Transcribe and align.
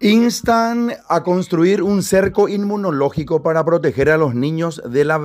Instan 0.00 0.92
a 1.08 1.22
construir 1.22 1.82
un 1.82 2.02
cerco 2.02 2.50
inmunológico 2.50 3.42
para 3.42 3.64
proteger 3.64 4.10
a 4.10 4.18
los 4.18 4.34
niños 4.34 4.82
de 4.84 5.06
la, 5.06 5.18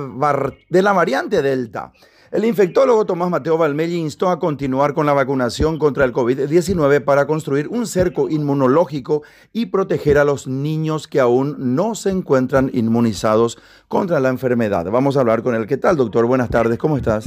de 0.70 0.82
la 0.82 0.92
variante 0.94 1.42
Delta. 1.42 1.92
El 2.30 2.46
infectólogo 2.46 3.04
Tomás 3.04 3.28
Mateo 3.28 3.58
Valmelli 3.58 3.96
instó 3.96 4.30
a 4.30 4.38
continuar 4.38 4.94
con 4.94 5.04
la 5.04 5.12
vacunación 5.12 5.78
contra 5.78 6.06
el 6.06 6.14
COVID-19 6.14 7.04
para 7.04 7.26
construir 7.26 7.68
un 7.68 7.86
cerco 7.86 8.30
inmunológico 8.30 9.22
y 9.52 9.66
proteger 9.66 10.16
a 10.16 10.24
los 10.24 10.46
niños 10.46 11.06
que 11.06 11.20
aún 11.20 11.54
no 11.58 11.94
se 11.94 12.08
encuentran 12.08 12.70
inmunizados 12.72 13.58
contra 13.88 14.20
la 14.20 14.30
enfermedad. 14.30 14.86
Vamos 14.90 15.18
a 15.18 15.20
hablar 15.20 15.42
con 15.42 15.54
él. 15.54 15.66
¿Qué 15.66 15.76
tal, 15.76 15.98
doctor? 15.98 16.24
Buenas 16.24 16.48
tardes, 16.48 16.78
¿cómo 16.78 16.96
estás? 16.96 17.26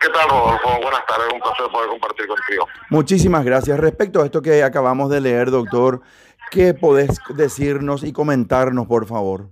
¿Qué 0.00 0.08
tal, 0.10 0.30
Rodolfo? 0.30 0.68
Buenas 0.80 1.04
tardes, 1.06 1.32
un 1.34 1.40
placer 1.40 1.66
poder 1.72 1.88
compartir 1.90 2.26
contigo. 2.28 2.66
Muchísimas 2.90 3.44
gracias. 3.44 3.80
Respecto 3.80 4.22
a 4.22 4.26
esto 4.26 4.40
que 4.40 4.62
acabamos 4.62 5.10
de 5.10 5.20
leer, 5.20 5.50
doctor, 5.50 6.02
¿Qué 6.50 6.74
podés 6.74 7.20
decirnos 7.28 8.02
y 8.02 8.12
comentarnos, 8.12 8.88
por 8.88 9.06
favor? 9.06 9.46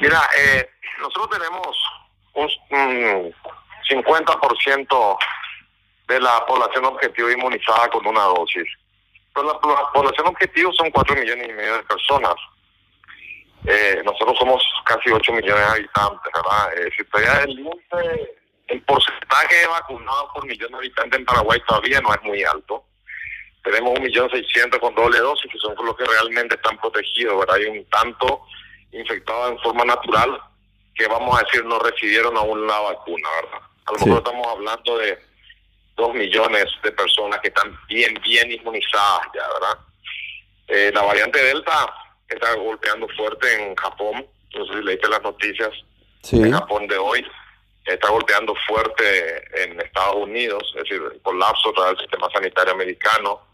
Mira, 0.00 0.18
eh, 0.38 0.66
nosotros 0.98 1.28
tenemos 1.30 1.76
un, 2.32 3.34
50% 3.90 5.18
de 6.08 6.20
la 6.20 6.46
población 6.46 6.86
objetivo 6.86 7.30
inmunizada 7.30 7.88
con 7.90 8.06
una 8.06 8.22
dosis. 8.22 8.66
Pero 9.34 9.48
la, 9.48 9.60
población 9.92 10.28
objetivo 10.28 10.72
son 10.72 10.90
4 10.90 11.14
millones 11.16 11.48
y 11.50 11.52
medio 11.52 11.76
de 11.76 11.82
personas. 11.82 12.34
Eh, 13.66 14.00
nosotros 14.06 14.38
somos 14.38 14.64
casi 14.86 15.10
8 15.10 15.32
millones 15.34 15.66
de 15.66 15.72
habitantes, 15.72 16.32
¿verdad? 16.32 16.78
Eh, 16.78 16.90
si 16.96 17.04
todavía 17.04 17.42
el, 17.42 17.68
el 18.68 18.82
porcentaje 18.84 19.54
de 19.54 19.66
vacunados 19.66 20.30
por 20.32 20.46
millón 20.46 20.72
de 20.72 20.78
habitantes 20.78 21.20
en 21.20 21.26
Paraguay 21.26 21.60
todavía 21.68 22.00
no 22.00 22.14
es 22.14 22.22
muy 22.22 22.42
alto 22.42 22.86
tenemos 23.66 23.98
un 23.98 24.04
millón 24.04 24.30
seiscientos 24.30 24.78
con 24.78 24.94
doble 24.94 25.18
dosis, 25.18 25.50
que 25.50 25.58
son 25.58 25.74
los 25.84 25.96
que 25.96 26.04
realmente 26.04 26.54
están 26.54 26.78
protegidos, 26.78 27.40
¿verdad? 27.40 27.56
Hay 27.56 27.66
un 27.66 27.84
tanto 27.86 28.42
infectado 28.92 29.48
en 29.48 29.58
forma 29.58 29.84
natural 29.84 30.40
que 30.94 31.08
vamos 31.08 31.36
a 31.36 31.42
decir 31.42 31.64
no 31.64 31.80
recibieron 31.80 32.36
aún 32.36 32.64
la 32.64 32.78
vacuna, 32.78 33.28
¿verdad? 33.42 33.60
A 33.86 33.92
lo 33.92 33.98
mejor 33.98 34.18
estamos 34.18 34.46
hablando 34.46 34.98
de 34.98 35.18
dos 35.96 36.14
millones 36.14 36.66
de 36.84 36.92
personas 36.92 37.40
que 37.40 37.48
están 37.48 37.76
bien, 37.88 38.14
bien 38.22 38.52
inmunizadas 38.52 39.26
ya, 39.34 39.42
¿verdad? 39.54 39.78
Eh, 40.68 40.92
la 40.94 41.02
variante 41.02 41.42
Delta 41.42 41.92
está 42.28 42.54
golpeando 42.54 43.08
fuerte 43.16 43.52
en 43.52 43.74
Japón, 43.74 44.26
no 44.54 44.66
sé 44.66 44.74
si 44.74 44.82
leíste 44.84 45.08
las 45.08 45.22
noticias 45.22 45.70
en 46.30 46.52
Japón 46.52 46.86
de 46.86 46.98
hoy, 46.98 47.26
está 47.84 48.10
golpeando 48.10 48.54
fuerte 48.66 49.62
en 49.62 49.80
Estados 49.80 50.16
Unidos, 50.16 50.72
es 50.76 50.84
decir, 50.84 51.02
el 51.12 51.20
colapso 51.22 51.72
del 51.72 51.98
sistema 51.98 52.28
sanitario 52.32 52.74
americano, 52.74 53.45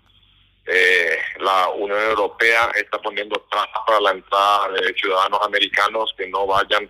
eh, 0.66 1.18
la 1.38 1.68
Unión 1.70 2.00
Europea 2.00 2.70
está 2.74 3.00
poniendo 3.00 3.40
trabas 3.50 3.68
para 3.86 4.00
la 4.00 4.10
entrada 4.12 4.68
de 4.68 4.94
ciudadanos 4.94 5.40
americanos 5.42 6.14
que 6.16 6.28
no 6.28 6.46
vayan 6.46 6.88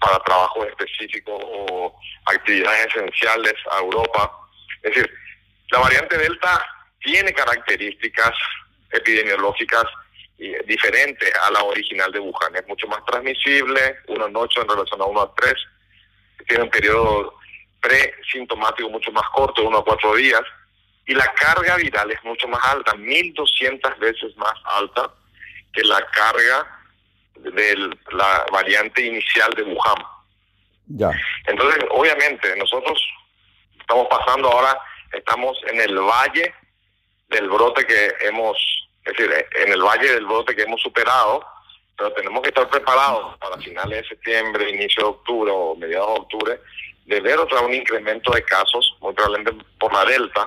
para 0.00 0.18
trabajos 0.20 0.66
específicos 0.68 1.38
o 1.44 1.94
actividades 2.24 2.86
esenciales 2.86 3.54
a 3.70 3.80
Europa. 3.80 4.32
Es 4.82 4.94
decir, 4.94 5.12
la 5.70 5.80
variante 5.80 6.16
Delta 6.16 6.66
tiene 7.00 7.32
características 7.34 8.32
epidemiológicas 8.90 9.84
diferentes 10.66 11.30
a 11.42 11.50
la 11.50 11.62
original 11.64 12.10
de 12.12 12.18
Wuhan. 12.18 12.56
Es 12.56 12.66
mucho 12.66 12.86
más 12.86 13.04
transmisible, 13.04 13.98
1 14.08 14.26
en 14.26 14.36
8 14.36 14.62
en 14.62 14.68
relación 14.68 15.02
a 15.02 15.04
1 15.04 15.20
a 15.20 15.34
3. 15.34 15.54
Tiene 16.48 16.64
un 16.64 16.70
periodo 16.70 17.34
presintomático 17.78 18.88
mucho 18.88 19.12
más 19.12 19.28
corto, 19.28 19.62
1 19.62 19.78
a 19.78 19.84
4 19.84 20.14
días 20.14 20.42
y 21.06 21.14
la 21.14 21.32
carga 21.34 21.76
viral 21.76 22.10
es 22.10 22.22
mucho 22.24 22.46
más 22.48 22.64
alta, 22.64 22.94
1200 22.94 23.98
veces 23.98 24.36
más 24.36 24.54
alta 24.64 25.10
que 25.72 25.82
la 25.84 26.04
carga 26.10 26.80
de 27.36 27.96
la 28.12 28.46
variante 28.52 29.04
inicial 29.04 29.50
de 29.54 29.62
Wuhan. 29.62 30.02
Ya. 30.86 31.10
Entonces, 31.46 31.84
obviamente, 31.90 32.54
nosotros 32.56 33.02
estamos 33.78 34.06
pasando 34.08 34.50
ahora, 34.50 34.78
estamos 35.12 35.58
en 35.68 35.80
el 35.80 35.98
valle 35.98 36.54
del 37.28 37.48
brote 37.48 37.86
que 37.86 38.14
hemos, 38.22 38.56
es 39.04 39.16
decir, 39.16 39.46
en 39.56 39.72
el 39.72 39.82
valle 39.82 40.12
del 40.12 40.26
brote 40.26 40.54
que 40.54 40.62
hemos 40.62 40.80
superado, 40.80 41.44
pero 41.96 42.12
tenemos 42.12 42.42
que 42.42 42.48
estar 42.48 42.68
preparados 42.68 43.36
para 43.38 43.58
finales 43.58 44.02
de 44.02 44.08
septiembre, 44.08 44.70
inicio 44.70 45.02
de 45.02 45.08
octubre 45.10 45.50
o 45.52 45.76
mediados 45.76 46.14
de 46.14 46.20
octubre, 46.20 46.60
de 47.06 47.20
ver 47.20 47.38
otra 47.38 47.60
un 47.60 47.74
incremento 47.74 48.32
de 48.32 48.42
casos, 48.42 48.96
muy 49.00 49.12
probablemente 49.14 49.64
por 49.78 49.92
la 49.92 50.04
Delta, 50.04 50.46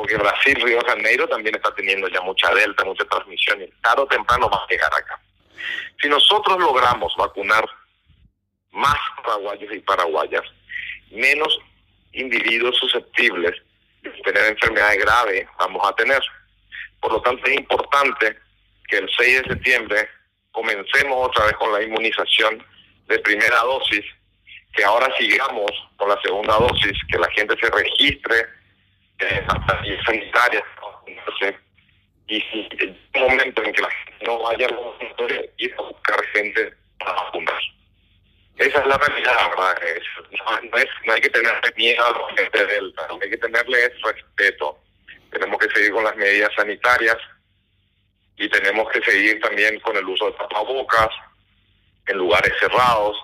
porque 0.00 0.16
Brasil, 0.16 0.58
Río 0.62 0.78
de 0.78 0.88
Janeiro 0.88 1.28
también 1.28 1.54
está 1.56 1.74
teniendo 1.74 2.08
ya 2.08 2.22
mucha 2.22 2.50
delta, 2.54 2.86
mucha 2.86 3.04
transmisión 3.04 3.60
y 3.60 3.66
tarde 3.82 4.00
o 4.00 4.06
temprano 4.06 4.48
va 4.48 4.64
a 4.64 4.66
llegar 4.66 4.90
acá. 4.94 5.20
Si 6.00 6.08
nosotros 6.08 6.58
logramos 6.58 7.14
vacunar 7.18 7.68
más 8.70 8.96
paraguayos 9.22 9.70
y 9.74 9.78
paraguayas, 9.80 10.40
menos 11.10 11.60
individuos 12.12 12.78
susceptibles 12.78 13.52
de 14.00 14.10
tener 14.22 14.44
enfermedades 14.52 15.04
graves 15.04 15.46
vamos 15.58 15.86
a 15.86 15.94
tener. 15.96 16.22
Por 16.98 17.12
lo 17.12 17.20
tanto, 17.20 17.44
es 17.44 17.58
importante 17.58 18.38
que 18.88 18.96
el 18.96 19.10
6 19.18 19.42
de 19.42 19.48
septiembre 19.50 20.08
comencemos 20.50 21.28
otra 21.28 21.44
vez 21.44 21.56
con 21.56 21.74
la 21.74 21.82
inmunización 21.82 22.64
de 23.06 23.18
primera 23.18 23.60
dosis, 23.64 24.06
que 24.72 24.82
ahora 24.82 25.14
sigamos 25.18 25.70
con 25.98 26.08
la 26.08 26.18
segunda 26.22 26.56
dosis, 26.56 26.96
que 27.12 27.18
la 27.18 27.30
gente 27.32 27.54
se 27.60 27.70
registre 27.70 28.59
y 29.84 30.04
sanitarias. 30.04 30.64
y 32.28 32.40
si 32.40 32.68
en 32.78 32.96
un 33.14 33.28
momento 33.30 33.62
en 33.64 33.72
que 33.72 33.82
la 33.82 33.90
gente 33.90 34.24
no 34.26 34.42
vaya 34.42 34.66
a 34.66 34.70
los 34.70 34.94
ir 35.58 35.74
a 35.78 35.82
buscar 35.82 36.24
gente 36.32 36.72
para 36.98 37.12
vacunar. 37.12 37.60
Esa 38.56 38.78
es 38.78 38.86
la 38.86 38.98
realidad, 38.98 39.50
¿verdad? 39.50 39.82
no, 40.70 40.78
es, 40.78 40.88
no 41.06 41.12
hay 41.14 41.20
que 41.20 41.30
tener 41.30 41.54
miedo 41.76 42.04
a 42.04 42.10
la 42.10 42.36
gente 42.36 42.66
delta, 42.66 43.08
lo 43.08 43.18
que 43.18 43.24
hay 43.24 43.30
que 43.30 43.38
tenerle 43.38 43.84
es 43.86 44.02
respeto. 44.02 44.78
Tenemos 45.30 45.58
que 45.58 45.70
seguir 45.70 45.92
con 45.92 46.04
las 46.04 46.16
medidas 46.16 46.50
sanitarias 46.54 47.16
y 48.36 48.48
tenemos 48.48 48.88
que 48.90 49.00
seguir 49.02 49.40
también 49.40 49.80
con 49.80 49.96
el 49.96 50.04
uso 50.04 50.26
de 50.26 50.32
tapabocas 50.32 51.08
en 52.06 52.18
lugares 52.18 52.52
cerrados 52.60 53.16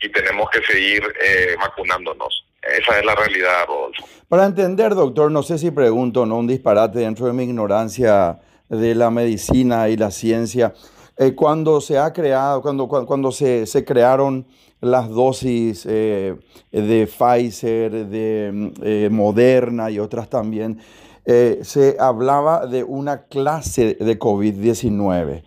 y 0.00 0.08
tenemos 0.10 0.48
que 0.50 0.62
seguir 0.64 1.02
eh, 1.20 1.56
vacunándonos. 1.58 2.46
Esa 2.78 2.98
es 2.98 3.04
la 3.04 3.14
realidad, 3.14 3.66
Rodolfo. 3.66 4.04
Para 4.28 4.46
entender, 4.46 4.94
doctor, 4.94 5.32
no 5.32 5.42
sé 5.42 5.58
si 5.58 5.72
pregunto, 5.72 6.24
¿no? 6.24 6.38
Un 6.38 6.46
disparate 6.46 7.00
dentro 7.00 7.26
de 7.26 7.32
mi 7.32 7.42
ignorancia 7.42 8.38
de 8.68 8.94
la 8.94 9.10
medicina 9.10 9.88
y 9.88 9.96
la 9.96 10.10
ciencia. 10.12 10.72
Eh, 11.16 11.34
cuando 11.34 11.80
se 11.80 11.98
ha 11.98 12.12
creado, 12.12 12.62
cuando, 12.62 12.86
cuando, 12.88 13.32
se, 13.32 13.66
se, 13.66 13.84
crearon 13.84 14.46
las 14.80 15.08
dosis 15.08 15.84
eh, 15.86 16.36
de 16.70 17.06
Pfizer, 17.06 18.06
de 18.06 18.72
eh, 18.82 19.08
Moderna 19.10 19.90
y 19.90 19.98
otras 19.98 20.30
también, 20.30 20.78
se 21.26 21.96
hablaba 22.00 22.66
de 22.66 22.82
una 22.82 23.26
clase 23.26 23.94
de 24.00 24.18
COVID-19. 24.18 25.42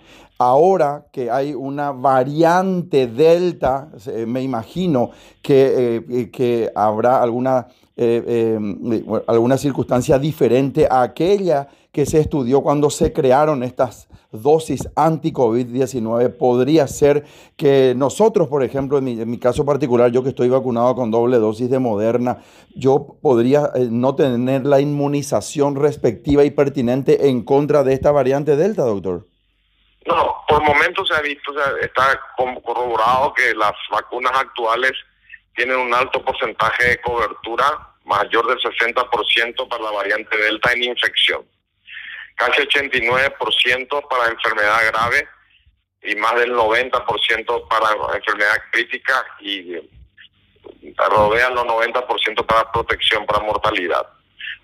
Ahora 0.46 1.06
que 1.10 1.32
hay 1.32 1.54
una 1.54 1.94
variante 1.94 3.08
Delta, 3.08 3.88
me 4.28 4.42
imagino 4.42 5.12
que, 5.42 6.04
eh, 6.10 6.32
que 6.32 6.70
habrá 6.76 7.22
alguna, 7.22 7.70
eh, 7.96 8.60
eh, 8.60 9.22
alguna 9.28 9.58
circunstancia 9.58 10.20
diferente 10.20 10.86
a 10.92 11.02
aquella 11.02 11.70
que 11.94 12.06
se 12.06 12.20
estudió 12.20 12.60
cuando 12.60 12.90
se 12.90 13.14
crearon 13.14 13.64
estas 13.64 14.10
dosis 14.34 14.90
anti-COVID-19. 14.96 16.36
Podría 16.36 16.88
ser 16.88 17.24
que 17.56 17.94
nosotros, 17.96 18.50
por 18.50 18.66
ejemplo, 18.66 18.98
en 18.98 19.30
mi, 19.30 19.38
caso 19.38 19.64
particular, 19.64 20.12
yo 20.12 20.24
que 20.24 20.30
estoy 20.30 20.50
vacunado 20.50 20.94
con 20.94 21.10
doble 21.10 21.38
dosis 21.38 21.70
de 21.70 21.80
Moderna, 21.80 22.40
yo 22.76 23.16
podría 23.22 23.72
no 23.90 24.14
tener 24.16 24.66
la 24.66 24.82
inmunización 24.82 25.78
respectiva 25.78 26.44
y 26.44 26.52
pertinente 26.52 27.30
en 27.30 27.44
contra 27.44 27.86
de 27.86 27.94
esta 27.94 28.12
variante 28.12 28.58
Delta, 28.58 28.84
doctor. 28.84 29.33
No, 30.06 30.44
por 30.48 30.62
el 30.62 30.68
momento 30.68 31.06
se 31.06 31.14
ha 31.14 31.22
visto, 31.22 31.52
o 31.52 31.56
sea, 31.56 31.74
está 31.82 32.20
corroborado 32.36 33.34
que 33.34 33.54
las 33.56 33.74
vacunas 33.90 34.34
actuales 34.36 34.92
tienen 35.56 35.78
un 35.78 35.94
alto 35.94 36.24
porcentaje 36.24 36.90
de 36.90 37.02
cobertura, 37.02 37.66
mayor 38.04 38.48
del 38.48 38.60
60% 38.60 39.68
para 39.68 39.84
la 39.84 39.92
variante 39.92 40.38
Delta 40.38 40.74
en 40.74 40.84
infección. 40.84 41.46
Casi 42.36 42.64
89% 42.64 44.08
para 44.10 44.32
enfermedad 44.32 44.88
grave 44.88 45.28
y 46.02 46.16
más 46.16 46.36
del 46.36 46.52
90% 46.52 47.68
para 47.70 48.18
enfermedad 48.18 48.64
crítica 48.72 49.26
y 49.40 49.76
rodean 51.10 51.56
los 51.56 51.66
90% 51.66 52.46
para 52.46 52.72
protección, 52.72 53.26
para 53.26 53.44
mortalidad. 53.44 54.06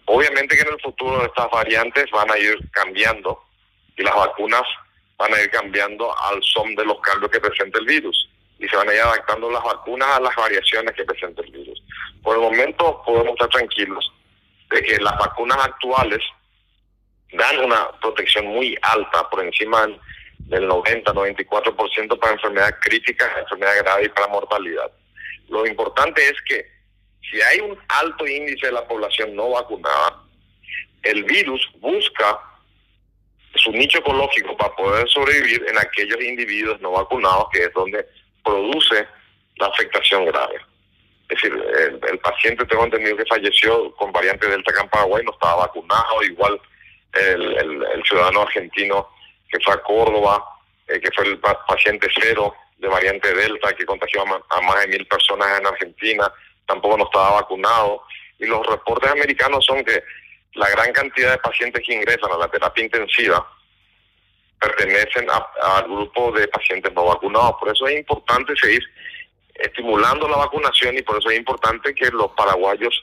Obviamente 0.05 0.55
que 0.55 0.63
en 0.63 0.73
el 0.73 0.81
futuro 0.81 1.23
estas 1.23 1.49
variantes 1.51 2.09
van 2.11 2.29
a 2.31 2.37
ir 2.37 2.57
cambiando 2.71 3.43
y 3.95 4.03
las 4.03 4.15
vacunas 4.15 4.63
van 5.19 5.33
a 5.33 5.41
ir 5.41 5.51
cambiando 5.51 6.17
al 6.17 6.41
son 6.41 6.73
de 6.75 6.85
los 6.85 6.99
cambios 7.01 7.29
que 7.29 7.41
presenta 7.41 7.77
el 7.77 7.85
virus 7.85 8.29
y 8.57 8.67
se 8.67 8.75
van 8.75 8.89
a 8.89 8.93
ir 8.93 9.01
adaptando 9.01 9.51
las 9.51 9.63
vacunas 9.63 10.07
a 10.17 10.21
las 10.21 10.35
variaciones 10.35 10.95
que 10.95 11.03
presenta 11.03 11.41
el 11.41 11.51
virus. 11.51 11.83
Por 12.23 12.37
el 12.37 12.41
momento 12.41 13.03
podemos 13.05 13.33
estar 13.33 13.49
tranquilos 13.49 14.11
de 14.71 14.81
que 14.81 14.97
las 14.97 15.17
vacunas 15.17 15.57
actuales 15.57 16.23
dan 17.33 17.59
una 17.59 17.91
protección 18.01 18.47
muy 18.47 18.77
alta, 18.81 19.29
por 19.29 19.43
encima 19.43 19.87
del 20.39 20.67
90-94% 20.67 22.17
para 22.17 22.33
enfermedad 22.33 22.75
crítica, 22.81 23.29
enfermedad 23.39 23.77
grave 23.79 24.05
y 24.05 24.09
para 24.09 24.27
mortalidad. 24.27 24.91
Lo 25.49 25.65
importante 25.65 26.25
es 26.27 26.35
que 26.47 26.65
si 27.29 27.41
hay 27.41 27.59
un 27.59 27.77
alto 27.89 28.25
índice 28.25 28.67
de 28.67 28.73
la 28.73 28.87
población 28.87 29.35
no 29.35 29.51
vacunada, 29.51 30.23
el 31.03 31.23
virus 31.25 31.69
busca 31.79 32.39
su 33.55 33.71
nicho 33.71 33.99
ecológico 33.99 34.55
para 34.57 34.75
poder 34.75 35.07
sobrevivir 35.09 35.65
en 35.67 35.77
aquellos 35.77 36.21
individuos 36.21 36.79
no 36.81 36.91
vacunados, 36.91 37.47
que 37.51 37.63
es 37.63 37.73
donde 37.73 38.05
produce 38.43 39.07
la 39.57 39.67
afectación 39.67 40.25
grave. 40.25 40.55
Es 41.29 41.41
decir, 41.41 41.63
el, 42.09 42.19
paciente, 42.19 42.65
tengo 42.65 42.85
entendido 42.85 43.17
que 43.17 43.25
falleció 43.25 43.91
con 43.95 44.11
variante 44.11 44.47
Delta 44.47 44.71
acá 44.71 44.81
en 44.81 44.89
Paraguay, 44.89 45.23
no 45.23 45.31
estaba 45.31 45.67
vacunado, 45.67 46.23
igual 46.23 46.59
el, 47.13 48.03
ciudadano 48.07 48.41
argentino 48.41 49.09
que 49.51 49.59
fue 49.63 49.73
a 49.73 49.81
Córdoba, 49.81 50.43
eh, 50.87 50.99
que 50.99 51.11
fue 51.11 51.25
el 51.25 51.39
paciente 51.39 52.07
cero 52.19 52.55
de 52.77 52.87
variante 52.87 53.33
Delta, 53.33 53.73
que 53.73 53.85
contagió 53.85 54.23
a 54.23 54.61
más 54.61 54.81
de 54.81 54.87
mil 54.87 55.05
personas 55.05 55.59
en 55.59 55.67
Argentina, 55.67 56.31
tampoco 56.65 56.97
no 56.97 57.03
estaba 57.05 57.41
vacunado. 57.41 58.03
Y 58.39 58.45
los 58.45 58.65
reportes 58.65 59.11
americanos 59.11 59.65
son 59.65 59.83
que 59.83 60.01
la 60.59 60.69
gran 60.69 60.91
cantidad 60.91 61.31
de 61.31 61.37
pacientes 61.37 61.81
que 61.85 61.93
ingresan 61.93 62.31
a 62.31 62.37
la 62.37 62.47
terapia 62.49 62.83
intensiva 62.83 63.47
pertenecen 64.59 65.25
al 65.29 65.83
grupo 65.85 66.33
de 66.33 66.49
pacientes 66.49 66.93
no 66.93 67.05
vacunados. 67.05 67.55
Por 67.59 67.69
eso 67.69 67.87
es 67.87 67.97
importante 67.97 68.53
seguir 68.57 68.83
estimulando 69.55 70.27
la 70.27 70.35
vacunación 70.35 70.97
y 70.97 71.01
por 71.01 71.17
eso 71.17 71.29
es 71.29 71.37
importante 71.37 71.95
que 71.95 72.11
los 72.11 72.31
paraguayos 72.31 72.93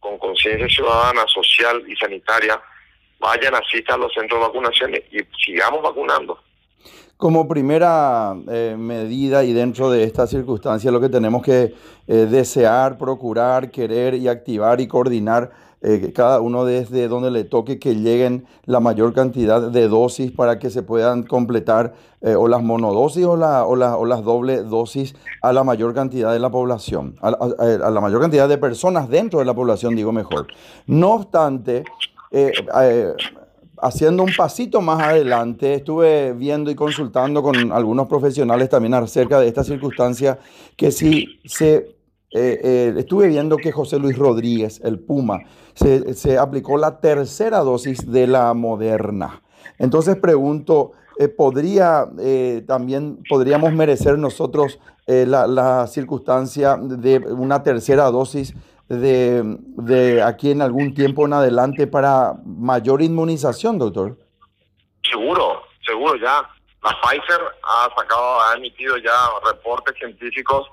con 0.00 0.18
conciencia 0.18 0.68
ciudadana, 0.68 1.24
social 1.26 1.82
y 1.88 1.96
sanitaria 1.96 2.60
vayan, 3.18 3.54
asistan 3.54 4.00
a 4.00 4.04
los 4.04 4.12
centros 4.12 4.38
de 4.40 4.46
vacunación 4.46 4.94
y 4.94 5.20
sigamos 5.44 5.82
vacunando. 5.82 6.38
Como 7.16 7.48
primera 7.48 8.36
eh, 8.48 8.76
medida 8.78 9.42
y 9.44 9.52
dentro 9.52 9.90
de 9.90 10.04
esta 10.04 10.26
circunstancia 10.26 10.92
lo 10.92 11.00
que 11.00 11.08
tenemos 11.08 11.42
que 11.42 11.74
eh, 12.06 12.14
desear, 12.30 12.96
procurar, 12.96 13.70
querer 13.70 14.14
y 14.14 14.28
activar 14.28 14.80
y 14.80 14.86
coordinar 14.86 15.50
eh, 15.80 16.12
cada 16.12 16.40
uno 16.40 16.64
desde 16.64 17.06
donde 17.06 17.30
le 17.30 17.44
toque 17.44 17.78
que 17.78 17.94
lleguen 17.94 18.46
la 18.64 18.80
mayor 18.80 19.12
cantidad 19.14 19.70
de 19.70 19.86
dosis 19.86 20.32
para 20.32 20.58
que 20.58 20.70
se 20.70 20.82
puedan 20.82 21.22
completar 21.22 21.94
eh, 22.20 22.34
o 22.34 22.48
las 22.48 22.62
monodosis 22.62 23.24
o, 23.24 23.36
la, 23.36 23.64
o, 23.64 23.76
las 23.76 24.24
doble 24.24 24.64
dosis 24.64 25.14
a 25.40 25.52
la 25.52 25.62
mayor 25.62 25.94
cantidad 25.94 26.32
de 26.32 26.40
la 26.40 26.50
población, 26.50 27.14
a, 27.20 27.30
la 27.30 28.00
mayor 28.00 28.20
cantidad 28.20 28.48
de 28.48 28.58
personas 28.58 29.08
dentro 29.08 29.38
de 29.38 29.44
la 29.44 29.54
población, 29.54 29.94
digo 29.94 30.10
mejor. 30.10 30.48
No 30.86 31.12
obstante, 31.12 31.84
eh, 32.32 32.52
haciendo 33.80 34.24
un 34.24 34.32
pasito 34.36 34.80
más 34.80 35.00
adelante, 35.00 35.74
estuve 35.74 36.32
viendo 36.32 36.72
y 36.72 36.74
consultando 36.74 37.40
con 37.40 37.70
algunos 37.70 38.08
profesionales 38.08 38.68
también 38.68 38.94
acerca 38.94 39.38
de 39.38 39.46
esta 39.46 39.62
circunstancia, 39.62 40.40
que 40.76 40.90
si 40.90 41.38
se 41.44 41.97
eh, 42.30 42.60
eh, 42.62 42.94
estuve 42.98 43.28
viendo 43.28 43.56
que 43.56 43.72
José 43.72 43.98
Luis 43.98 44.18
Rodríguez, 44.18 44.80
el 44.84 44.98
Puma, 44.98 45.40
se, 45.74 46.38
aplicó 46.38 46.76
la 46.76 47.00
tercera 47.00 47.60
dosis 47.60 48.10
de 48.10 48.26
la 48.26 48.52
Moderna. 48.52 49.42
Entonces 49.78 50.16
pregunto, 50.16 50.92
eh, 51.18 51.28
¿podría 51.28 52.06
también, 52.66 53.22
podríamos 53.28 53.72
merecer 53.72 54.18
nosotros 54.18 54.78
la, 55.06 55.86
circunstancia 55.86 56.76
de 56.76 57.18
una 57.18 57.62
tercera 57.62 58.10
dosis 58.10 58.54
de, 58.88 59.42
de 59.76 60.22
aquí 60.22 60.50
en 60.50 60.60
algún 60.60 60.94
tiempo 60.94 61.26
en 61.26 61.32
adelante 61.32 61.86
para 61.86 62.34
mayor 62.44 63.00
inmunización, 63.00 63.78
doctor? 63.78 64.18
Seguro, 65.10 65.62
seguro 65.86 66.16
ya. 66.16 66.46
La 66.82 66.96
Pfizer 67.00 67.40
ha 67.62 67.88
sacado, 67.96 68.40
ha 68.42 68.56
emitido 68.56 68.96
ya 68.98 69.12
reportes 69.44 69.96
científicos 69.98 70.68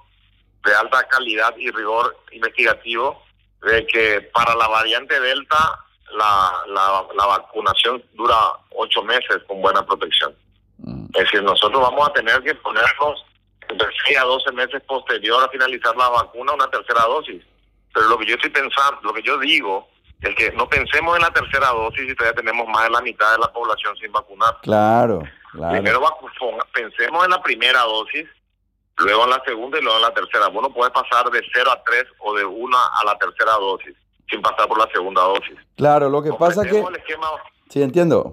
de 0.66 0.76
alta 0.76 1.04
calidad 1.08 1.56
y 1.58 1.72
rigor 1.72 2.18
investigativo 2.32 3.24
de 3.62 3.86
que 3.88 4.22
para 4.34 4.56
la 4.56 4.68
variante 4.68 5.20
Delta 5.20 5.80
la, 6.12 6.64
la, 6.68 7.26
vacunación 7.26 8.04
dura 8.14 8.36
ocho 8.76 9.04
meses 9.04 9.42
con 9.48 9.62
buena 9.62 9.86
protección. 9.86 10.36
Mm. 10.78 11.06
Es 11.14 11.24
decir, 11.24 11.44
nosotros 11.44 11.82
vamos 11.82 12.08
a 12.08 12.14
tener 12.14 12.42
que 12.44 12.56
ponernos 12.56 13.26
entre 13.68 13.88
6 14.06 14.18
a 14.20 14.24
12 14.24 14.52
meses 14.52 14.82
posterior 14.84 15.44
a 15.44 15.50
finalizar 15.50 15.96
la 15.96 16.10
vacuna 16.10 16.54
una 16.54 16.70
tercera 16.70 17.02
dosis. 17.04 17.44
Pero 17.94 18.08
lo 18.08 18.18
que 18.18 18.26
yo 18.26 18.36
estoy 18.36 18.52
pensando, 18.52 19.00
lo 19.02 19.14
que 19.14 19.24
yo 19.24 19.38
digo, 19.40 19.88
es 20.22 20.36
que 20.36 20.52
no 20.52 20.68
pensemos 20.70 21.16
en 21.16 21.24
la 21.24 21.32
tercera 21.32 21.70
dosis 21.70 22.10
y 22.10 22.16
todavía 22.16 22.36
tenemos 22.42 22.68
más 22.68 22.84
de 22.84 22.90
la 22.92 23.02
mitad 23.02 23.32
de 23.32 23.40
la 23.40 23.52
población 23.52 23.96
sin 23.98 24.12
vacunar. 24.12 24.58
Claro, 24.62 25.24
claro. 25.52 25.72
Primero 25.72 26.02
pensemos 26.74 27.26
en 27.26 27.32
la 27.32 27.42
primera 27.42 27.82
dosis 27.82 28.28
luego 28.98 29.24
en 29.24 29.30
la 29.30 29.44
segunda 29.46 29.80
y 29.80 29.82
luego 29.82 29.98
en 29.98 30.04
la 30.04 30.14
tercera. 30.14 30.48
Bueno, 30.50 30.74
puede 30.74 30.92
pasar 30.92 31.30
de 31.32 31.42
0 31.54 31.72
a 31.72 31.84
3 31.84 32.06
o 32.20 32.36
de 32.36 32.46
1 32.46 32.78
a 32.78 33.06
la 33.06 33.18
tercera 33.18 33.54
dosis, 33.60 33.96
sin 34.30 34.42
pasar 34.42 34.68
por 34.68 34.78
la 34.78 34.90
segunda 34.94 35.22
dosis. 35.22 35.56
Claro, 35.76 36.10
lo 36.10 36.22
que 36.22 36.34
pasa 36.34 36.64
es 36.64 36.72
que... 36.72 36.84
Sí, 37.70 37.82
entiendo. 37.82 38.32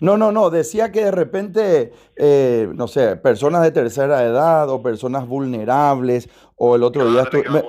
No, 0.00 0.16
no, 0.18 0.30
no. 0.30 0.50
Decía 0.50 0.92
que 0.92 1.04
de 1.04 1.10
repente, 1.10 1.92
eh, 2.16 2.68
no 2.74 2.86
sé, 2.86 3.16
personas 3.16 3.62
de 3.62 3.72
tercera 3.72 4.22
edad 4.22 4.68
o 4.68 4.82
personas 4.82 5.26
vulnerables, 5.26 6.28
o 6.56 6.76
el 6.76 6.82
otro 6.82 7.10
día 7.10 7.24
me 7.32 7.64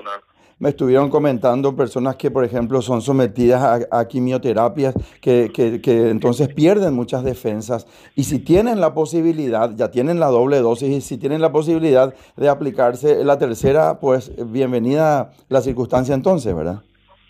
estuvieron 0.67 1.09
comentando 1.09 1.75
personas 1.75 2.17
que, 2.17 2.31
por 2.31 2.43
ejemplo, 2.43 2.81
son 2.81 3.01
sometidas 3.01 3.87
a, 3.89 4.07
quimioterapias, 4.07 4.93
que, 5.21 5.51
que, 5.53 6.09
entonces 6.09 6.53
pierden 6.53 6.93
muchas 6.93 7.23
defensas. 7.23 7.87
Y 8.15 8.25
si 8.25 8.39
tienen 8.39 8.81
la 8.81 8.93
posibilidad, 8.93 9.71
ya 9.75 9.89
tienen 9.89 10.19
la 10.19 10.27
doble 10.27 10.59
dosis, 10.59 10.89
y 10.89 11.01
si 11.01 11.17
tienen 11.17 11.41
la 11.41 11.51
posibilidad 11.51 12.13
de 12.35 12.49
aplicarse 12.49 13.23
la 13.23 13.37
tercera, 13.37 13.99
pues 13.99 14.31
bienvenida 14.51 15.31
la 15.47 15.61
circunstancia 15.61 16.13
entonces, 16.13 16.53
¿verdad? 16.53 16.81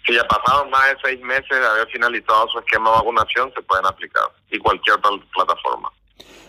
Si 0.08 0.16
ya 0.16 0.24
pasaron 0.28 0.72
más 0.72 0.81
de 0.90 0.98
seis 1.04 1.22
meses 1.22 1.50
de 1.50 1.66
haber 1.66 1.88
finalizado 1.90 2.48
su 2.48 2.58
esquema 2.58 2.90
de 2.90 2.98
vacunación, 2.98 3.52
se 3.54 3.62
pueden 3.62 3.86
aplicar 3.86 4.24
y 4.50 4.58
cualquier 4.58 4.98
plataforma. 5.34 5.92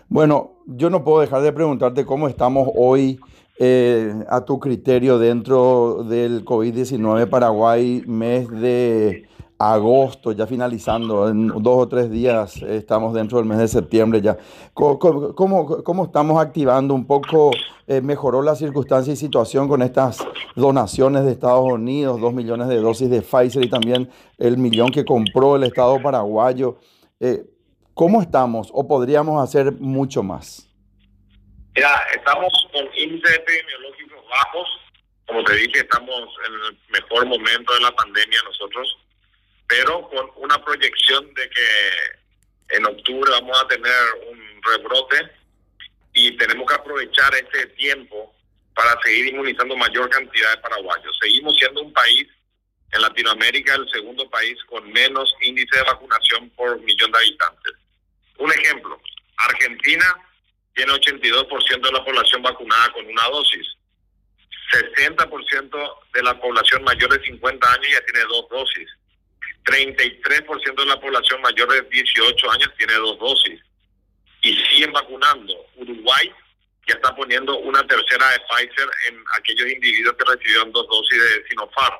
Bueno, 0.09 0.55
yo 0.67 0.91
no 0.91 1.05
puedo 1.05 1.21
dejar 1.21 1.43
de 1.43 1.53
preguntarte 1.53 2.05
cómo 2.07 2.27
estamos 2.27 2.69
hoy 2.75 3.21
eh, 3.63 4.25
a 4.31 4.41
tu 4.41 4.59
criterio 4.59 5.19
dentro 5.19 6.03
del 6.09 6.47
COVID-19 6.47 7.29
Paraguay, 7.29 8.03
mes 8.07 8.49
de 8.49 9.29
agosto, 9.59 10.33
ya 10.33 10.47
finalizando, 10.47 11.29
en 11.29 11.49
dos 11.49 11.77
o 11.77 11.87
tres 11.87 12.11
días 12.11 12.57
estamos 12.63 13.13
dentro 13.13 13.37
del 13.37 13.47
mes 13.47 13.59
de 13.59 13.69
septiembre 13.69 14.23
ya. 14.23 14.39
¿Cómo, 14.73 15.35
cómo, 15.35 16.05
estamos 16.05 16.41
activando 16.41 16.95
un 16.95 17.05
poco? 17.05 17.51
Eh, 17.87 18.01
¿Mejoró 18.01 18.41
la 18.41 18.55
circunstancia 18.55 19.13
y 19.13 19.17
situación 19.17 19.69
con 19.69 19.83
estas 19.83 20.25
donaciones 20.57 21.27
de 21.27 21.33
Estados 21.33 21.71
Unidos, 21.71 22.19
dos 22.19 22.33
millones 22.33 22.69
de 22.69 22.81
dosis 22.81 23.11
de 23.11 23.21
Pfizer 23.21 23.63
y 23.63 23.69
también 23.69 24.09
el 24.39 24.57
millón 24.57 24.91
que 24.91 25.05
compró 25.05 25.57
el 25.57 25.65
Estado 25.65 26.01
paraguayo? 26.03 26.77
Eh, 27.21 27.45
¿Cómo 27.93 28.23
estamos 28.23 28.71
o 28.73 28.89
podríamos 28.89 29.45
hacer 29.45 29.79
mucho 29.79 30.23
más? 30.23 30.70
Ya, 31.77 31.95
estamos 32.15 32.53
con 32.73 32.89
índices 32.97 33.37
epidemiológicos 33.37 34.29
bajos. 34.29 34.69
Como 35.27 35.45
te 35.45 35.55
dije, 35.55 35.81
estamos 35.81 36.29
en 36.47 36.55
el 36.55 36.79
mejor 36.89 37.27
momento 37.27 37.73
de 37.75 37.81
la 37.81 37.93
pandemia 37.93 38.43
nosotros, 38.45 38.99
pero 39.69 40.09
con 40.09 40.31
una 40.37 40.63
proyección 40.65 41.33
de 41.35 41.49
que 41.49 42.77
en 42.77 42.87
octubre 42.87 43.31
vamos 43.31 43.63
a 43.63 43.69
tener 43.69 43.95
un 44.29 44.63
rebrote 44.63 45.31
y 46.13 46.37
tenemos 46.37 46.67
que 46.67 46.75
aprovechar 46.75 47.33
este 47.35 47.67
tiempo 47.77 48.35
para 48.75 49.01
seguir 49.03 49.29
inmunizando 49.29 49.77
mayor 49.77 50.11
cantidad 50.11 50.51
de 50.51 50.63
paraguayos. 50.63 51.19
Seguimos 51.21 51.57
siendo 51.57 51.83
un 51.83 51.93
país 51.93 52.27
en 52.93 53.03
Latinoamérica 53.03 53.77
el 53.77 53.89
segundo 53.91 54.29
país 54.29 54.59
con 54.65 54.91
menos 54.93 55.33
índice 55.43 55.77
de 55.77 55.85
vacunación 55.85 56.51
por 56.51 56.81
millón 56.81 57.13
de 57.13 57.19
habitantes. 57.19 57.75
Un 58.39 58.51
ejemplo, 58.51 59.01
Argentina 59.37 60.30
tiene 60.75 60.93
82% 60.93 61.81
de 61.81 61.93
la 61.93 62.05
población 62.05 62.43
vacunada 62.43 62.93
con 62.93 63.07
una 63.07 63.25
dosis. 63.29 63.67
60% 64.73 65.97
de 66.15 66.23
la 66.23 66.39
población 66.41 66.85
mayor 66.85 67.11
de 67.11 67.25
50 67.25 67.73
años 67.73 67.89
ya 67.91 68.05
tiene 68.05 68.21
dos 68.29 68.49
dosis. 68.49 68.89
33% 69.65 70.75
de 70.75 70.87
la 70.87 71.01
población 71.01 71.43
mayor 71.43 71.73
de 71.73 71.83
18 71.83 72.51
años 72.51 72.71
tiene 72.79 72.95
dos 72.95 73.19
dosis. 73.19 73.61
Y 74.43 74.57
siguen 74.67 74.93
vacunando. 74.93 75.55
Uruguay 75.77 76.33
ya 76.87 76.95
está 76.95 77.15
poniendo 77.15 77.59
una 77.59 77.87
tercera 77.87 78.31
de 78.31 78.41
Pfizer 78.41 78.89
en 79.09 79.23
aquellos 79.39 79.69
individuos 79.69 80.17
que 80.17 80.25
recibieron 80.25 80.73
dos 80.73 80.87
dosis 80.89 81.19
de 81.23 81.49
Sinopharm. 81.49 81.99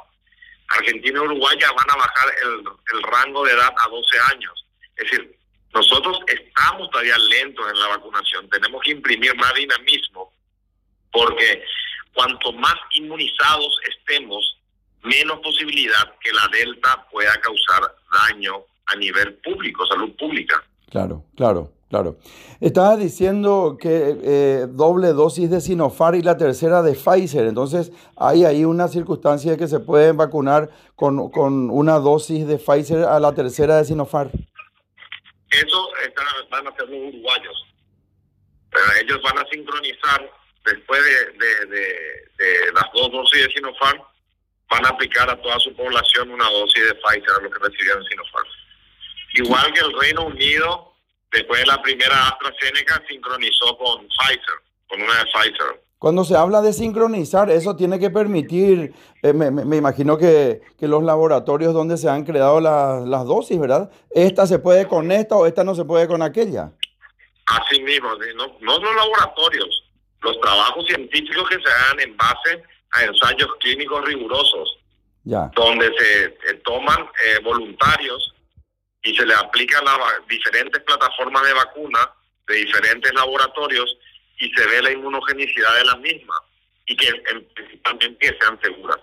Argentina 0.69 1.19
y 1.19 1.23
Uruguay 1.23 1.59
ya 1.61 1.73
van 1.73 1.91
a 1.91 1.97
bajar 1.97 2.35
el, 2.45 2.65
el 2.97 3.03
rango 3.03 3.45
de 3.45 3.53
edad 3.53 3.75
a 3.77 3.89
12 3.89 4.19
años. 4.33 4.65
Es 4.97 5.11
decir, 5.11 5.40
nosotros 5.73 6.19
estamos 6.27 6.91
todavía 6.91 7.17
lentos 7.19 7.65
en 7.71 7.79
la 7.79 7.89
vacunación, 7.89 8.49
tenemos 8.49 8.83
que 8.83 8.93
imprimir 8.93 9.35
más 9.37 9.55
dinamismo, 9.55 10.33
porque 11.13 11.63
cuanto 12.13 12.53
más 12.53 12.75
inmunizados 12.95 13.77
estemos, 13.89 14.59
menos 15.03 15.39
posibilidad 15.41 16.15
que 16.21 16.33
la 16.33 16.49
delta 16.53 17.07
pueda 17.11 17.33
causar 17.41 17.95
daño 18.29 18.65
a 18.87 18.97
nivel 18.97 19.35
público, 19.35 19.87
salud 19.87 20.11
pública. 20.17 20.63
Claro, 20.91 21.25
claro, 21.37 21.73
claro. 21.89 22.19
Estabas 22.61 22.99
diciendo 22.99 23.79
que 23.81 24.19
eh, 24.23 24.67
doble 24.69 25.13
dosis 25.13 25.49
de 25.51 25.61
Sinopharm 25.61 26.19
y 26.19 26.23
la 26.23 26.37
tercera 26.37 26.83
de 26.83 26.95
Pfizer. 26.95 27.47
Entonces, 27.47 27.93
hay 28.17 28.45
ahí 28.45 28.65
una 28.65 28.89
circunstancia 28.89 29.53
de 29.53 29.57
que 29.57 29.69
se 29.69 29.79
pueden 29.79 30.17
vacunar 30.17 30.71
con, 30.97 31.31
con 31.31 31.71
una 31.71 32.01
dosis 32.01 32.47
de 32.47 32.59
Pfizer 32.59 33.05
a 33.05 33.21
la 33.21 33.33
tercera 33.35 33.77
de 33.77 33.85
Sinopharm. 33.85 34.33
Eso 35.51 35.91
van 36.51 36.67
a 36.67 36.71
hacer 36.71 36.89
los 36.89 37.15
uruguayos. 37.15 37.67
ellos 39.01 39.21
van 39.23 39.39
a 39.39 39.47
sincronizar 39.51 40.31
después 40.65 41.03
de, 41.03 41.33
de, 41.33 41.67
de, 42.37 42.73
las 42.73 42.85
dos 42.95 43.11
dosis 43.11 43.47
de 43.47 43.53
Sinopharm, 43.53 44.03
van 44.69 44.87
a 44.87 44.91
aplicar 44.91 45.29
a 45.29 45.41
toda 45.41 45.59
su 45.59 45.75
población 45.75 46.31
una 46.31 46.49
dosis 46.51 46.85
de 46.85 46.95
Pfizer, 46.95 47.31
a 47.39 47.43
lo 47.43 47.51
que 47.51 47.59
recibieron 47.59 48.05
Sinopharm. 48.05 48.49
Igual 49.35 49.73
que 49.73 49.81
el 49.81 50.01
Reino 50.01 50.27
Unido, 50.27 50.95
después 51.33 51.61
de 51.61 51.67
la 51.67 51.83
primera 51.83 52.29
AstraZeneca, 52.29 53.03
sincronizó 53.09 53.77
con 53.79 54.07
Pfizer, 54.09 54.61
con 54.89 55.03
una 55.03 55.19
de 55.19 55.31
Pfizer. 55.33 55.83
Cuando 56.01 56.25
se 56.25 56.35
habla 56.35 56.63
de 56.63 56.73
sincronizar, 56.73 57.51
eso 57.51 57.77
tiene 57.77 57.99
que 57.99 58.09
permitir, 58.09 58.95
eh, 59.23 59.35
me, 59.35 59.77
imagino 59.77 60.17
que, 60.17 60.63
que, 60.79 60.89
los 60.89 61.03
laboratorios 61.03 61.75
donde 61.75 61.99
se 61.99 62.09
han 62.09 62.25
creado 62.25 62.59
las 62.59 63.27
dosis, 63.27 63.61
¿verdad? 63.61 63.91
Esta 64.11 64.47
se 64.47 64.59
puede 64.59 64.89
con 64.89 65.13
esta 65.13 65.37
o 65.37 65.45
esta 65.45 65.63
no 65.63 65.75
se 65.75 65.85
puede 65.85 66.09
con 66.09 66.23
aquella. 66.23 66.73
Así 67.45 67.83
mismo, 67.83 68.09
no, 68.35 68.47
no 68.61 68.79
los 68.79 68.97
laboratorios, 68.97 69.91
los 70.23 70.41
trabajos 70.41 70.87
científicos 70.87 71.47
que 71.51 71.57
se 71.57 71.69
hagan 71.69 72.01
en 72.01 72.17
base 72.17 72.63
a 72.93 73.05
ensayos 73.05 73.51
clínicos 73.61 74.03
rigurosos, 74.07 74.79
ya. 75.25 75.51
donde 75.55 75.93
se 75.99 76.55
toman 76.65 76.99
eh, 77.03 77.41
voluntarios 77.45 78.35
y 79.03 79.15
se 79.15 79.27
le 79.27 79.35
aplican 79.35 79.85
las 79.85 79.99
diferentes 80.27 80.83
plataformas 80.83 81.43
de 81.43 81.53
vacuna 81.53 82.11
de 82.49 82.55
diferentes 82.55 83.13
laboratorios 83.13 83.99
y 84.41 84.51
se 84.51 84.67
ve 84.67 84.83
la 84.83 84.93
inmunogenicidad 84.93 85.77
de 85.79 85.85
las 85.85 86.01
mismas 86.01 86.39
y 86.87 86.97
que 86.97 87.07
principalmente 87.55 88.37
sean 88.41 88.59
seguras. 88.61 88.99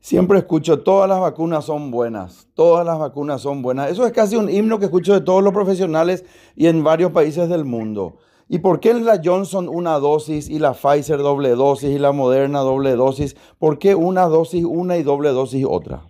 Siempre 0.00 0.38
escucho, 0.38 0.80
todas 0.80 1.08
las 1.08 1.18
vacunas 1.20 1.64
son 1.64 1.90
buenas, 1.90 2.46
todas 2.54 2.84
las 2.84 2.98
vacunas 2.98 3.42
son 3.42 3.62
buenas. 3.62 3.90
Eso 3.90 4.06
es 4.06 4.12
casi 4.12 4.36
un 4.36 4.50
himno 4.50 4.78
que 4.78 4.84
escucho 4.84 5.14
de 5.14 5.22
todos 5.22 5.42
los 5.42 5.54
profesionales 5.54 6.24
y 6.56 6.66
en 6.66 6.84
varios 6.84 7.12
países 7.12 7.48
del 7.48 7.64
mundo. 7.64 8.20
¿Y 8.48 8.58
por 8.58 8.80
qué 8.80 8.92
la 8.92 9.20
Johnson 9.24 9.68
una 9.68 9.98
dosis 9.98 10.50
y 10.50 10.58
la 10.58 10.74
Pfizer 10.74 11.18
doble 11.18 11.50
dosis 11.50 11.90
y 11.90 11.98
la 11.98 12.12
Moderna 12.12 12.60
doble 12.60 12.94
dosis? 12.94 13.34
¿Por 13.58 13.78
qué 13.78 13.94
una 13.94 14.26
dosis 14.26 14.64
una 14.64 14.98
y 14.98 15.02
doble 15.02 15.30
dosis 15.30 15.64
otra? 15.66 16.02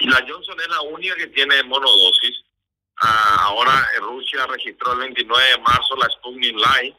Y 0.00 0.06
la 0.08 0.24
Johnson 0.26 0.56
es 0.58 0.68
la 0.68 0.80
única 0.80 1.14
que 1.16 1.26
tiene 1.28 1.62
monodosis. 1.64 2.42
Ah, 3.02 3.48
ahora 3.48 3.86
Rusia 4.00 4.46
registró 4.46 4.92
el 4.94 5.00
29 5.00 5.44
de 5.56 5.62
marzo 5.62 5.94
la 5.96 6.08
Sputnik 6.08 6.56
Light, 6.56 6.94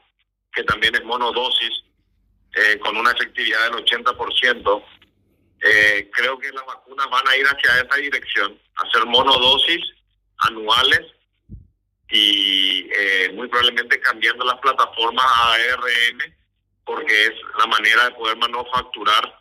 que 0.53 0.63
también 0.63 0.95
es 0.95 1.03
monodosis, 1.03 1.83
eh, 2.55 2.77
con 2.79 2.95
una 2.97 3.11
efectividad 3.11 3.71
del 3.71 3.83
80%. 3.83 4.83
Eh, 5.61 6.09
creo 6.13 6.37
que 6.37 6.51
las 6.51 6.65
vacunas 6.65 7.09
van 7.09 7.27
a 7.27 7.37
ir 7.37 7.45
hacia 7.45 7.81
esa 7.81 7.95
dirección, 7.95 8.59
hacer 8.75 9.05
monodosis 9.05 9.81
anuales 10.39 11.01
y 12.09 12.89
eh, 12.95 13.31
muy 13.33 13.47
probablemente 13.47 13.99
cambiando 14.01 14.45
las 14.45 14.59
plataformas 14.59 15.25
a 15.25 15.53
ARN 15.53 16.35
porque 16.85 17.25
es 17.25 17.31
la 17.57 17.65
manera 17.67 18.05
de 18.05 18.11
poder 18.11 18.37
manufacturar 18.37 19.39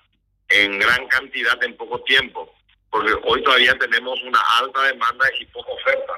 en 0.49 0.79
gran 0.79 1.07
cantidad 1.09 1.63
en 1.65 1.77
poco 1.77 2.01
tiempo, 2.03 2.55
porque 2.91 3.13
hoy 3.25 3.43
todavía 3.43 3.77
tenemos 3.79 4.23
una 4.23 4.41
alta 4.61 4.83
demanda 4.85 5.27
y 5.41 5.47
poca 5.47 5.73
oferta. 5.73 6.13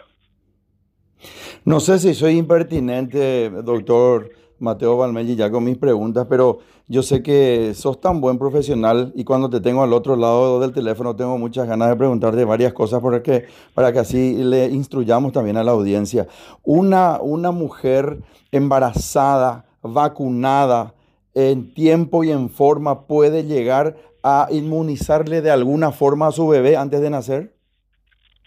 No 1.64 1.80
sé 1.80 1.98
si 1.98 2.14
soy 2.14 2.36
impertinente, 2.36 3.48
doctor 3.50 4.30
Mateo 4.64 4.96
Valmelli, 4.96 5.36
ya 5.36 5.50
con 5.50 5.62
mis 5.62 5.78
preguntas, 5.78 6.26
pero 6.28 6.58
yo 6.88 7.02
sé 7.02 7.22
que 7.22 7.72
sos 7.74 8.00
tan 8.00 8.20
buen 8.20 8.38
profesional 8.38 9.12
y 9.14 9.24
cuando 9.24 9.48
te 9.48 9.60
tengo 9.60 9.82
al 9.84 9.92
otro 9.92 10.16
lado 10.16 10.58
del 10.58 10.72
teléfono 10.72 11.14
tengo 11.14 11.38
muchas 11.38 11.68
ganas 11.68 11.90
de 11.90 11.96
preguntarte 11.96 12.44
varias 12.44 12.72
cosas 12.72 13.00
porque, 13.00 13.46
para 13.74 13.92
que 13.92 14.00
así 14.00 14.34
le 14.42 14.66
instruyamos 14.66 15.32
también 15.32 15.56
a 15.56 15.62
la 15.62 15.70
audiencia. 15.70 16.26
Una, 16.64 17.20
una 17.20 17.52
mujer 17.52 18.18
embarazada, 18.50 19.66
vacunada, 19.82 20.94
en 21.34 21.74
tiempo 21.74 22.24
y 22.24 22.30
en 22.30 22.48
forma, 22.48 23.06
puede 23.06 23.44
llegar 23.44 23.96
a 24.22 24.48
inmunizarle 24.50 25.42
de 25.42 25.50
alguna 25.50 25.92
forma 25.92 26.28
a 26.28 26.32
su 26.32 26.48
bebé 26.48 26.76
antes 26.76 27.00
de 27.00 27.10
nacer? 27.10 27.54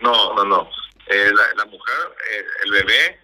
No, 0.01 0.33
no, 0.33 0.43
no. 0.43 0.61
Eh, 1.07 1.31
la, 1.55 1.65
mujer, 1.65 1.95
eh, 2.33 2.43
el 2.65 2.71
bebé 2.71 3.19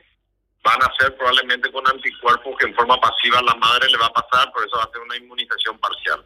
van 0.63 0.81
a 0.81 0.91
ser 0.97 1.15
probablemente 1.17 1.71
con 1.71 1.85
anticuerpos 1.87 2.55
que 2.57 2.67
en 2.67 2.75
forma 2.75 2.99
pasiva 2.99 3.41
la 3.41 3.53
madre 3.55 3.89
le 3.89 3.97
va 3.97 4.07
a 4.07 4.13
pasar, 4.13 4.51
por 4.51 4.65
eso 4.65 4.77
va 4.77 4.83
a 4.83 4.91
ser 4.91 5.01
una 5.01 5.17
inmunización 5.17 5.77
parcial. 5.77 6.23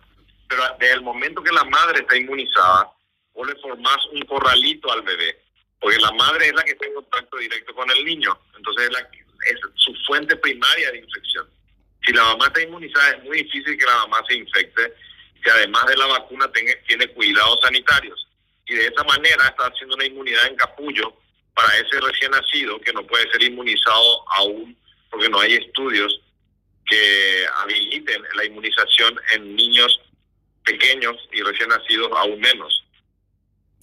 Pero 0.48 0.64
desde 0.80 0.94
el 0.94 1.02
momento 1.02 1.44
que 1.44 1.52
la 1.52 1.64
madre 1.64 2.02
está 2.02 2.16
inmunizada, 2.16 2.92
vos 3.34 3.48
le 3.48 3.56
formás 3.56 3.98
un 4.14 4.22
corralito 4.22 4.92
al 4.92 5.02
bebé, 5.02 5.42
porque 5.80 5.98
la 5.98 6.12
madre 6.12 6.48
es 6.48 6.54
la 6.54 6.64
que 6.64 6.72
está 6.72 6.86
en 6.86 6.94
contacto 6.94 7.38
directo 7.38 7.74
con 7.74 7.90
el 7.90 8.06
niño, 8.06 8.40
entonces 8.56 8.86
es, 8.86 8.92
la, 8.92 9.00
es 9.00 9.60
su 9.76 9.94
fuente 10.06 10.36
primaria 10.36 10.92
de 10.92 11.00
infección. 11.00 11.50
Si 12.06 12.14
la 12.14 12.24
mamá 12.24 12.46
está 12.46 12.62
inmunizada, 12.62 13.18
es 13.18 13.24
muy 13.24 13.44
difícil 13.44 13.78
que 13.78 13.86
la 13.86 13.98
mamá 13.98 14.24
se 14.30 14.36
infecte, 14.36 14.94
que 15.44 15.50
además 15.50 15.86
de 15.88 15.98
la 15.98 16.06
vacuna 16.06 16.50
tenga, 16.52 16.74
tiene 16.88 17.08
cuidados 17.10 17.60
sanitarios. 17.64 18.28
Y 18.68 18.76
de 18.76 18.88
esa 18.88 19.04
manera 19.04 19.48
está 19.48 19.66
haciendo 19.66 19.96
una 19.96 20.06
inmunidad 20.06 20.46
en 20.48 20.56
capullo 20.56 21.18
para 21.58 21.74
ese 21.74 22.00
recién 22.00 22.30
nacido 22.32 22.80
que 22.80 22.94
no 22.94 23.06
puede 23.08 23.30
ser 23.32 23.42
inmunizado 23.42 24.22
aún 24.38 24.78
porque 25.10 25.28
no 25.28 25.40
hay 25.40 25.54
estudios 25.54 26.22
que 26.86 27.46
habiliten 27.64 28.22
la 28.36 28.46
inmunización 28.46 29.16
en 29.34 29.56
niños 29.56 30.00
pequeños 30.64 31.16
y 31.34 31.42
recién 31.42 31.70
nacidos 31.70 32.10
aún 32.16 32.40
menos. 32.40 32.86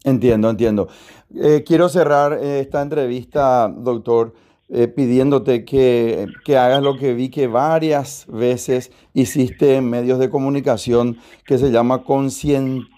Entiendo, 0.04 0.50
entiendo. 0.50 0.88
Eh, 1.34 1.64
quiero 1.66 1.88
cerrar 1.88 2.38
eh, 2.40 2.60
esta 2.60 2.80
entrevista, 2.80 3.68
doctor, 3.68 4.34
eh, 4.68 4.86
pidiéndote 4.86 5.64
que, 5.64 6.26
que, 6.44 6.56
hagas 6.56 6.82
lo 6.82 6.96
que 6.96 7.14
vi 7.14 7.28
que 7.28 7.48
varias 7.48 8.26
veces 8.28 8.92
hiciste 9.14 9.76
en 9.76 9.90
medios 9.90 10.20
de 10.20 10.30
comunicación, 10.30 11.18
que 11.44 11.58
se 11.58 11.72
llama 11.72 12.04
conciencia 12.04 12.88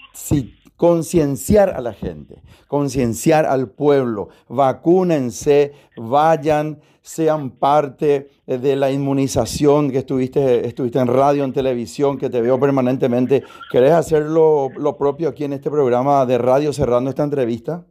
concienciar 0.77 1.71
a 1.71 1.81
la 1.81 1.93
gente, 1.93 2.43
concienciar 2.69 3.47
al 3.47 3.71
pueblo, 3.71 4.29
vacúnense, 4.49 5.73
vayan, 5.97 6.81
sean 7.01 7.51
parte 7.51 8.31
eh, 8.47 8.59
de 8.59 8.77
la 8.77 8.91
inmunización 8.91 9.91
que 9.91 9.99
estuviste, 9.99 10.67
estuviste 10.67 10.99
en 10.99 11.07
radio, 11.07 11.45
en 11.45 11.53
televisión, 11.53 12.19
que 12.19 12.29
te 12.29 12.41
veo 12.41 12.59
permanentemente. 12.59 13.45
¿Querés 13.71 13.93
hacer 13.93 14.23
lo, 14.23 14.71
propio 14.99 15.29
aquí 15.29 15.45
en 15.45 15.55
este 15.55 15.71
programa 15.71 16.27
de 16.27 16.39
radio 16.39 16.73
cerrando 16.73 17.11
esta 17.11 17.23
entrevista? 17.23 17.85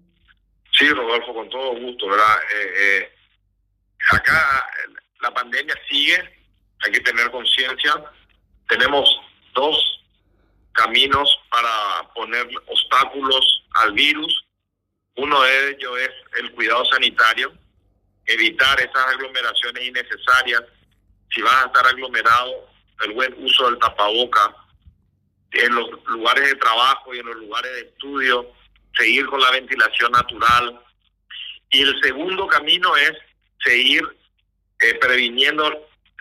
Sí, 0.77 0.87
Rodolfo, 0.89 1.33
con 1.33 1.49
todo 1.49 1.79
gusto, 1.79 2.07
¿verdad? 2.09 2.35
Eh, 2.53 2.73
eh, 2.77 3.09
acá 4.11 4.65
la 5.21 5.33
pandemia 5.33 5.73
sigue, 5.89 6.17
hay 6.85 6.91
que 6.91 6.99
tener 6.99 7.31
conciencia. 7.31 7.93
Tenemos 8.67 9.09
dos 9.55 10.04
caminos 10.75 11.29
para 11.49 12.07
poner 12.13 12.47
obstáculos 12.67 13.63
al 13.75 13.93
virus. 13.93 14.45
Uno 15.15 15.41
de 15.41 15.69
ellos 15.71 15.97
es 15.99 16.39
el 16.39 16.51
cuidado 16.51 16.85
sanitario, 16.85 17.53
evitar 18.25 18.79
esas 18.79 19.07
aglomeraciones 19.13 19.83
innecesarias. 19.85 20.61
Si 21.31 21.41
vas 21.41 21.63
a 21.63 21.67
estar 21.67 21.87
aglomerado, 21.87 22.69
el 23.03 23.13
buen 23.13 23.33
uso 23.43 23.69
del 23.69 23.79
tapaboca 23.79 24.55
en 25.51 25.73
los 25.73 25.89
lugares 26.05 26.49
de 26.49 26.55
trabajo 26.55 27.13
y 27.13 27.19
en 27.19 27.25
los 27.25 27.35
lugares 27.37 27.71
de 27.71 27.81
estudio, 27.81 28.51
seguir 28.97 29.25
con 29.27 29.39
la 29.39 29.51
ventilación 29.51 30.11
natural. 30.11 30.81
Y 31.71 31.81
el 31.81 32.01
segundo 32.01 32.47
camino 32.47 32.95
es 32.97 33.13
seguir 33.63 34.03
eh, 34.81 34.93
previniendo 34.95 35.69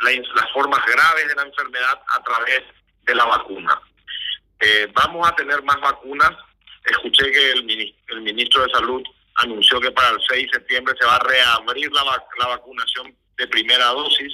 las 0.01 0.53
formas 0.53 0.85
graves 0.87 1.29
de 1.29 1.35
la 1.35 1.43
enfermedad 1.43 2.01
a 2.07 2.23
través 2.23 2.63
de 3.03 3.15
la 3.15 3.25
vacuna. 3.25 3.81
Eh, 4.61 4.89
vamos 4.93 5.29
a 5.29 5.35
tener 5.35 5.63
más 5.63 5.81
vacunas. 5.81 6.31
Escuché 6.85 7.31
que 7.31 7.53
el, 7.53 7.95
el 8.09 8.21
ministro 8.23 8.65
de 8.65 8.73
Salud 8.73 9.03
anunció 9.37 9.81
que 9.81 9.91
para 9.91 10.11
el 10.11 10.21
6 10.29 10.47
de 10.47 10.59
septiembre 10.59 10.95
se 10.99 11.07
va 11.07 11.17
a 11.17 11.19
reabrir 11.21 11.91
la, 11.93 12.05
la 12.39 12.47
vacunación 12.49 13.17
de 13.37 13.47
primera 13.49 13.87
dosis. 13.87 14.33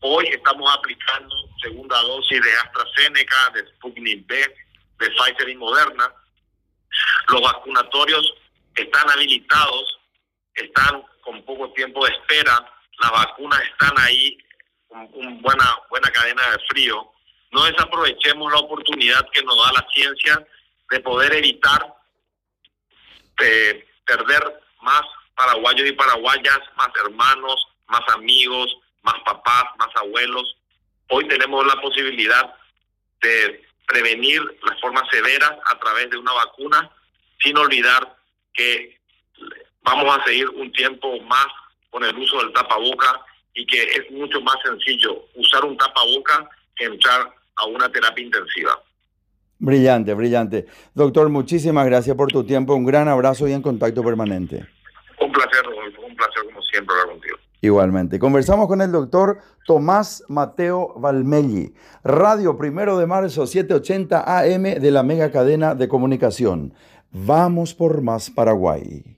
Hoy 0.00 0.26
estamos 0.28 0.74
aplicando 0.74 1.34
segunda 1.62 2.00
dosis 2.02 2.40
de 2.40 2.52
AstraZeneca, 2.52 3.50
de 3.54 3.66
Sputnik 3.68 4.26
B, 4.26 4.36
de 4.98 5.10
Pfizer 5.10 5.48
y 5.48 5.56
Moderna. 5.56 6.12
Los 7.28 7.42
vacunatorios 7.42 8.34
están 8.74 9.10
habilitados, 9.10 9.98
están 10.54 11.02
con 11.22 11.44
poco 11.44 11.72
tiempo 11.72 12.04
de 12.06 12.12
espera, 12.12 12.72
las 13.00 13.10
vacunas 13.10 13.60
están 13.62 13.92
ahí 13.98 14.38
con 14.88 15.42
buena, 15.42 15.78
buena 15.90 16.10
cadena 16.10 16.42
de 16.50 16.58
frío 16.70 17.12
no 17.52 17.64
desaprovechemos 17.64 18.52
la 18.52 18.58
oportunidad 18.58 19.28
que 19.32 19.42
nos 19.42 19.56
da 19.56 19.72
la 19.72 19.86
ciencia 19.92 20.46
de 20.90 21.00
poder 21.00 21.34
evitar 21.34 21.94
perder 24.04 24.60
más 24.82 25.02
paraguayos 25.34 25.88
y 25.88 25.92
paraguayas, 25.92 26.58
más 26.76 26.88
hermanos, 27.04 27.68
más 27.86 28.02
amigos, 28.08 28.76
más 29.02 29.14
papás, 29.24 29.64
más 29.78 29.88
abuelos. 29.94 30.56
Hoy 31.10 31.26
tenemos 31.28 31.64
la 31.66 31.80
posibilidad 31.80 32.54
de 33.22 33.64
prevenir 33.86 34.42
las 34.62 34.80
formas 34.80 35.04
severas 35.10 35.52
a 35.66 35.78
través 35.78 36.10
de 36.10 36.18
una 36.18 36.32
vacuna, 36.32 36.90
sin 37.42 37.56
olvidar 37.56 38.16
que 38.52 38.98
vamos 39.82 40.18
a 40.18 40.24
seguir 40.24 40.48
un 40.50 40.72
tiempo 40.72 41.20
más 41.20 41.46
con 41.90 42.04
el 42.04 42.16
uso 42.18 42.38
del 42.38 42.52
tapaboca 42.52 43.24
y 43.54 43.64
que 43.66 43.82
es 43.82 44.10
mucho 44.10 44.40
más 44.40 44.56
sencillo 44.64 45.24
usar 45.34 45.64
un 45.64 45.76
tapaboca 45.76 46.48
que 46.76 46.84
entrar 46.84 47.34
a 47.60 47.66
una 47.66 47.90
terapia 47.90 48.24
intensiva. 48.24 48.70
Brillante, 49.58 50.14
brillante. 50.14 50.66
Doctor, 50.94 51.28
muchísimas 51.28 51.84
gracias 51.86 52.16
por 52.16 52.28
tu 52.28 52.44
tiempo. 52.44 52.74
Un 52.74 52.84
gran 52.84 53.08
abrazo 53.08 53.48
y 53.48 53.52
en 53.52 53.62
contacto 53.62 54.04
permanente. 54.04 54.66
Un 55.20 55.32
placer, 55.32 55.64
Rodolfo. 55.64 56.02
Un 56.02 56.14
placer, 56.14 56.44
como 56.46 56.62
siempre, 56.62 56.94
hablar 56.94 57.14
contigo. 57.14 57.36
Igualmente. 57.60 58.20
Conversamos 58.20 58.68
con 58.68 58.80
el 58.80 58.92
doctor 58.92 59.40
Tomás 59.66 60.22
Mateo 60.28 60.94
Valmelli, 60.96 61.74
Radio 62.04 62.56
Primero 62.56 62.98
de 62.98 63.06
Marzo, 63.06 63.48
780 63.48 64.38
AM 64.38 64.62
de 64.62 64.90
la 64.92 65.02
mega 65.02 65.32
cadena 65.32 65.74
de 65.74 65.88
comunicación. 65.88 66.72
Vamos 67.10 67.74
por 67.74 68.00
más 68.02 68.30
Paraguay. 68.30 69.17